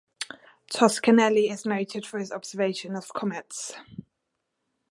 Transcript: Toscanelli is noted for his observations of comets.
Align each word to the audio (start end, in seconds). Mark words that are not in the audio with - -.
Toscanelli 0.73 1.51
is 1.51 1.63
noted 1.63 2.07
for 2.07 2.17
his 2.17 2.31
observations 2.31 2.97
of 2.97 3.13
comets. 3.13 3.75